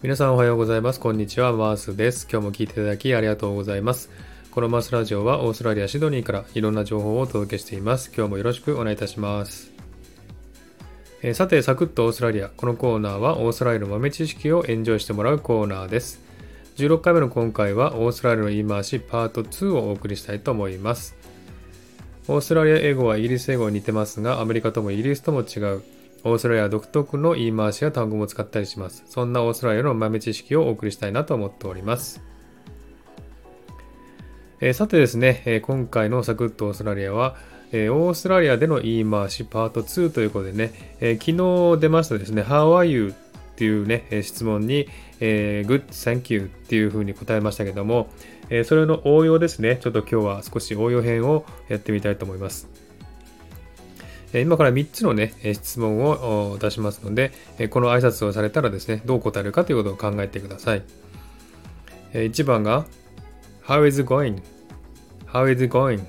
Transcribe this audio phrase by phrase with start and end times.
[0.00, 1.00] 皆さんおはようございます。
[1.00, 1.52] こんにちは。
[1.52, 2.28] マースです。
[2.30, 4.10] 今日も聞いていただきありがとうございます。
[4.52, 8.12] このマースラジオはオーストラリア・シドニーからいろんな情報をお届けしています。
[8.16, 9.72] 今日もよろしくお願いいたします。
[11.22, 12.48] えー、さて、サクッとオーストラリア。
[12.48, 16.20] このコーナーはオーストラリアの豆知識をエンジョイしてもらうコーナーです。
[16.76, 21.16] 16回目の今回はオーストラリアの言い回しパート2をお送りしたいと思います。
[22.28, 25.82] オーストラリア英語はイギリス英語に似てますが、アメリカともイギリスとも違う。
[26.24, 29.04] オーストラリア独特の言い回しや単語も使ったりします。
[29.06, 32.20] そんなオーストラリアの豆知識をお送りしたいなと思っております。
[34.60, 37.36] えー、さてですね、えー、今回のサクッとオーストラリアは、
[37.70, 43.14] えー、オーストラリアでの言い回しパート2ということでね、え昨日出ましたですね、How are you?
[43.52, 44.88] っていうね、質問に、
[45.20, 48.08] え Good, thank you っていうふうに答えましたけども、
[48.50, 52.87] えそれの応用ですね、ちょっと今日は少し応用編をやってみたいと思います。
[54.34, 57.32] 今から3つのね、質問を出しますので、
[57.70, 60.82] この挨拶をされたらですね、どう答えるかということを考えてください。
[62.12, 62.86] 1番が、
[63.64, 66.02] How is it going?How is it going?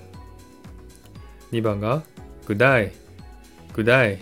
[1.52, 2.04] 2番が、
[2.46, 2.92] Good day,
[3.74, 4.20] Good day.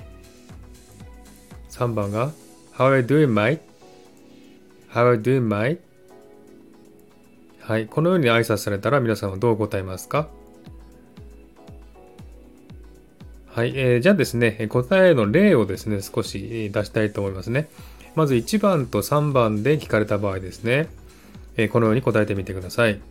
[1.70, 2.32] 3番が、
[2.76, 3.60] How are you doing, mate?How
[4.94, 5.80] are you doing, mate?
[7.62, 10.30] はい、このように挨拶されたら皆さんはどう答えますか？
[13.58, 17.70] はい、えー、じゃあですね、答えの例をですね、少し出したいと思いますね。
[18.14, 20.90] まず1番と3番で聞かれた場合ですね、
[21.56, 23.02] えー、このように答えてみてください。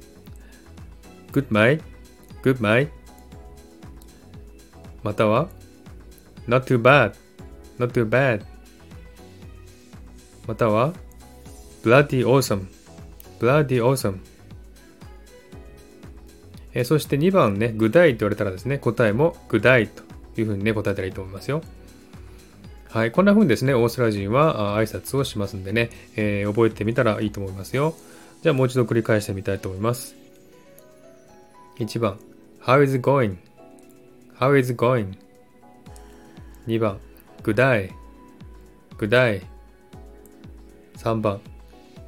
[1.33, 1.83] Good night,
[2.45, 2.91] good night.
[5.03, 5.49] または
[6.47, 7.15] Not too bad,
[7.81, 8.45] not too bad.
[10.47, 10.93] または
[11.83, 12.67] Bloody awesome,
[13.41, 14.21] bloody awesome、
[16.85, 20.06] そして2番ね、具体と言われたらですね、答えも具体と。
[20.41, 21.63] いうふうにね、答えたらいいと思いますよ。
[22.89, 23.11] はい。
[23.11, 27.95] こんな風にですね、オーストラリア人は挨拶をしますんでね、えー、覚えてみたらいいと思いますよ。
[28.43, 30.15] じゃあもう一度繰り返してみたいと思います。
[31.79, 32.19] 1番、
[32.63, 35.15] How is it going?How is it going?
[36.67, 36.99] 2番、
[37.43, 37.91] Good day?
[38.97, 39.43] Good day?
[40.97, 41.41] 3番、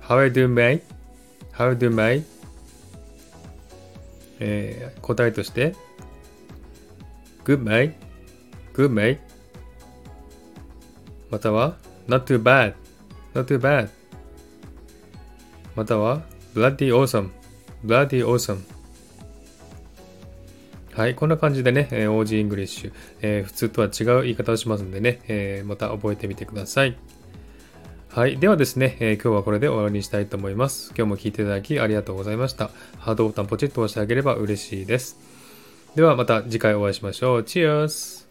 [0.01, 2.25] How are you doing, mate?How are you doing, mate?
[4.41, 5.75] えー、答えとして、
[7.45, 8.08] Good, mate?
[8.79, 9.19] Good mate
[11.31, 12.75] または not too bad
[13.35, 13.89] not too bad
[15.75, 16.23] または
[16.55, 17.31] bloody awesome
[17.85, 18.61] bloody awesome
[20.93, 21.15] はい。
[21.15, 26.99] こんな感じでね、えー、OG イングリッシュ、えー、普通とは違う言い方をしますんでね、えー、また覚えてみてください。
[28.09, 28.37] はい。
[28.39, 30.93] ではですね、えー、今日はこれで終わりにしたいと思います。
[30.99, 32.71] 今日も聞いていただきありがとうございました。
[32.99, 35.21] ハードボタンポチッと押してあげれば嬉しいです。
[35.95, 37.45] ではまた次回お会いしましょう。
[37.45, 38.28] チ e ース